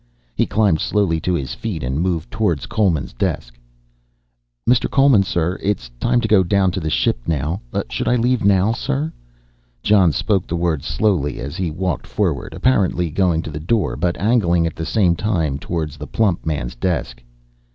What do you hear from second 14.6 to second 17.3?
at the same time towards the plump man's desk.